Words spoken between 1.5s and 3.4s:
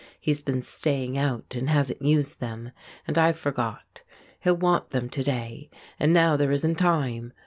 and hasn't used them, and I